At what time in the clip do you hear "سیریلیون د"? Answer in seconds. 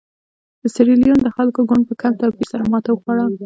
0.73-1.27